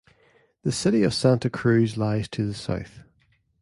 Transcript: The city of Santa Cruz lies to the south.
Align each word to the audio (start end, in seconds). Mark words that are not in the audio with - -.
The 0.63 0.71
city 0.71 1.03
of 1.03 1.13
Santa 1.13 1.47
Cruz 1.47 1.95
lies 1.95 2.27
to 2.29 2.43
the 2.47 2.55
south. 2.55 3.03